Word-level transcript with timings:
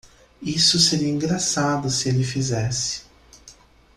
Isso 0.41 0.79
seria 0.79 1.09
engraçado 1.09 1.87
se 1.91 2.09
ele 2.09 2.23
fizesse. 2.23 3.03